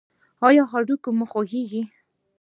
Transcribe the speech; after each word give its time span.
ایا 0.47 0.63
هډوکي 0.71 1.09
مو 1.17 1.25
خوږیږي؟ 1.31 1.81